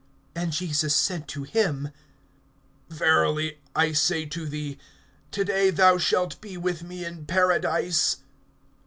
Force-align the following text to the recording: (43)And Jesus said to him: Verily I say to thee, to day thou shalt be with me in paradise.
(43)And 0.35 0.49
Jesus 0.49 0.95
said 0.95 1.27
to 1.27 1.43
him: 1.43 1.89
Verily 2.89 3.59
I 3.75 3.91
say 3.91 4.25
to 4.25 4.47
thee, 4.47 4.79
to 5.29 5.45
day 5.45 5.69
thou 5.69 5.99
shalt 5.99 6.41
be 6.41 6.57
with 6.57 6.81
me 6.83 7.05
in 7.05 7.27
paradise. 7.27 8.17